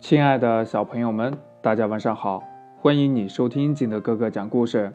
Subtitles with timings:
[0.00, 2.42] 亲爱的小朋友们，大家晚上好！
[2.80, 4.92] 欢迎你收听金德哥哥讲故事。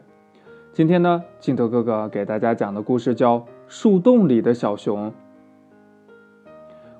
[0.72, 3.38] 今天呢，金德哥哥给大家讲的故事叫
[3.68, 5.10] 《树洞里的小熊》。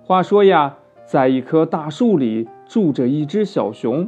[0.03, 4.07] 话说呀，在一棵大树里住着一只小熊。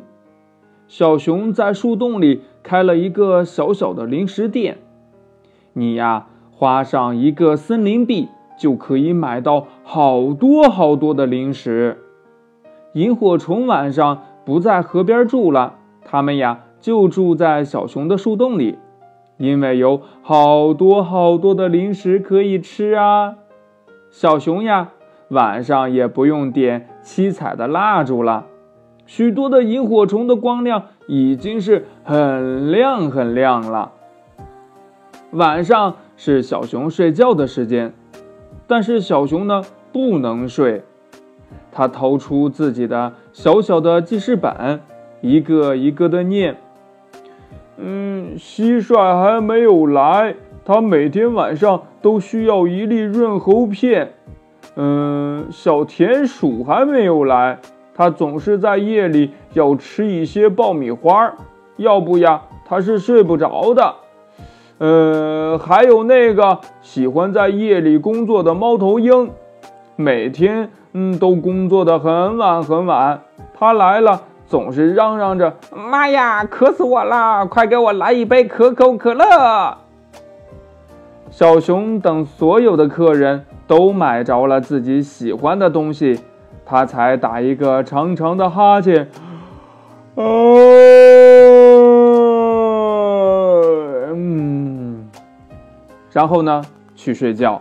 [0.86, 4.76] 小熊在树洞里开了一个小小的零食店。
[5.72, 8.28] 你呀，花上一个森林币，
[8.58, 12.02] 就可以买到好多好多的零食。
[12.96, 18.78] 萤火虫晚上不在河边住了，它们呀就住在小熊的树洞里，
[19.36, 23.34] 因为有好多好多的零食可以吃啊。
[24.10, 24.92] 小熊呀，
[25.28, 28.46] 晚上也不用点七彩的蜡烛了，
[29.04, 33.92] 许多的萤火虫的光亮已经是很亮很亮了。
[35.32, 37.92] 晚上是小熊睡觉的时间，
[38.66, 40.82] 但是小熊呢不能睡。
[41.70, 44.80] 他掏出自己的小小的记事本，
[45.20, 46.56] 一个一个的念。
[47.76, 50.34] 嗯，蟋蟀还没有来，
[50.64, 54.14] 他每天晚上都需要一粒润喉片。
[54.76, 57.58] 嗯，小田鼠还没有来，
[57.94, 61.34] 他总是在夜里要吃一些爆米花，
[61.76, 63.94] 要不呀，他是睡不着的。
[64.78, 69.30] 呃，还有那个喜欢在夜里工作的猫头鹰，
[69.96, 70.70] 每天。
[70.98, 73.20] 嗯，都工作的很晚很晚。
[73.52, 75.54] 他来了，总是嚷嚷着
[75.90, 77.44] ：“妈呀，渴死我了！
[77.44, 79.76] 快给我来一杯可口可乐！”
[81.28, 86.18] 小熊等所有的客人都买着了自己喜欢的东西，
[86.64, 89.10] 他才打一个长长的哈欠，
[90.14, 90.26] 嗯，
[96.10, 96.62] 然后呢，
[96.94, 97.60] 去睡觉。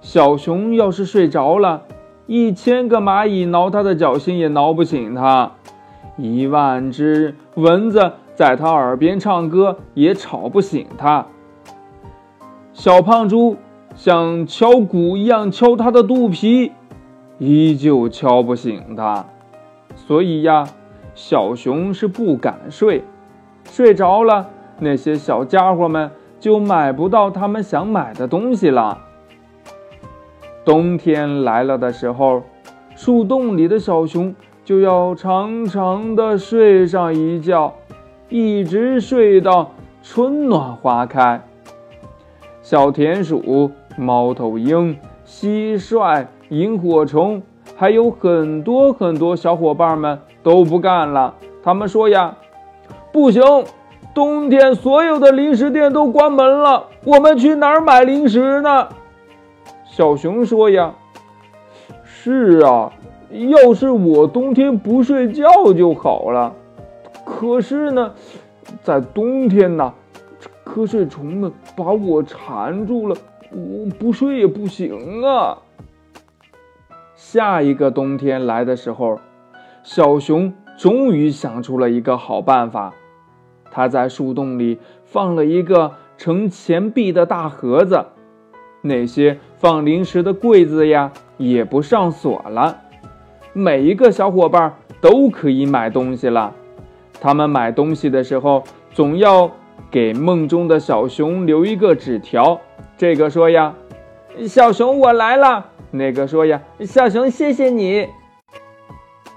[0.00, 1.82] 小熊要是睡着了。
[2.28, 5.52] 一千个蚂蚁挠他的脚心也挠不醒他，
[6.18, 11.24] 一万只蚊子在他耳边唱歌也吵不醒他。
[12.74, 13.56] 小胖猪
[13.96, 16.72] 像敲鼓一样敲他的肚皮，
[17.38, 19.24] 依旧敲不醒他。
[19.96, 20.68] 所以呀，
[21.14, 23.04] 小熊是不敢睡，
[23.64, 24.50] 睡着了，
[24.80, 29.06] 那些小家伙们就买不到他们想买的东西了。
[30.68, 32.42] 冬天来了的时候，
[32.94, 34.34] 树洞里的小熊
[34.66, 37.72] 就要长长的睡上一觉，
[38.28, 39.70] 一直睡到
[40.02, 41.40] 春暖花开。
[42.60, 44.94] 小田鼠、猫头鹰、
[45.26, 47.40] 蟋蟀、萤火虫，
[47.74, 51.34] 还有很多很多小伙伴们都不干了。
[51.64, 52.36] 他们说呀
[53.10, 53.42] ：“不行，
[54.12, 58.86] 冬天所有的零食店都关门了，我们去哪儿买零食呢？”
[59.98, 60.94] 小熊说：“呀，
[62.04, 62.92] 是啊，
[63.32, 66.54] 要是我冬天不睡觉就好了。
[67.24, 68.14] 可是呢，
[68.80, 69.92] 在冬天呢，
[70.64, 73.16] 瞌睡虫们把我缠住了，
[73.50, 75.58] 我不睡也不行啊。”
[77.16, 79.18] 下一个冬天来的时候，
[79.82, 82.94] 小熊终于想出了一个好办法。
[83.72, 88.04] 他在树洞里放了一个盛钱币的大盒子。
[88.80, 92.78] 那些放零食的柜子呀，也不上锁了。
[93.52, 96.54] 每一个小伙伴都可以买东西了。
[97.20, 99.50] 他们买东西的时候，总要
[99.90, 102.60] 给梦中的小熊留一个纸条。
[102.96, 103.74] 这个说呀
[104.46, 108.06] ：“小熊，我来了。”那个说呀：“小熊，谢谢你。”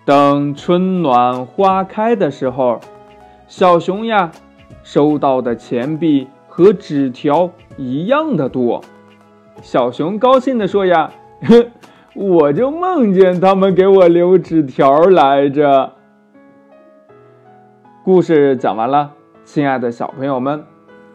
[0.06, 2.80] 等春暖花开的时候，
[3.48, 4.32] 小熊呀，
[4.84, 8.84] 收到的钱币和纸条一样的多。
[9.62, 11.12] 小熊高兴地说：“呀，
[12.16, 15.94] 我就梦见他们给我留纸条来着。”
[18.04, 19.12] 故事讲完了，
[19.44, 20.66] 亲爱的小朋友们，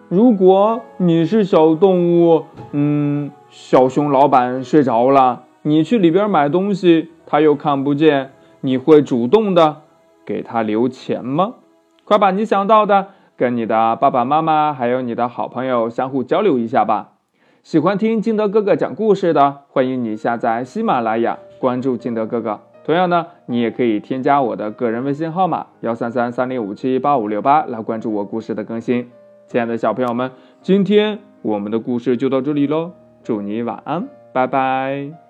[0.08, 8.30] 如果你是小动物，嗯，小熊老板睡着了，你去里边买东西，他又看不见，
[8.60, 9.78] 你会主动的
[10.24, 11.54] 给他留钱吗？
[12.04, 17.14] 快把你想到的跟你的爸爸妈妈还有你的好朋友相互交流一下吧。
[17.66, 22.60] 喜欢听金德哥哥讲故事的，欢迎你下载喜马拉雅，关注金德哥哥。
[22.84, 29.10] 同样呢，你也可以添加我的个人微信号码幺三三三零五七八五六八来关注我故事的更新。
[29.48, 30.30] 亲爱的小朋友们，
[30.62, 32.92] 今天我们的故事就到这里喽，
[33.24, 35.25] 祝你晚安，拜拜。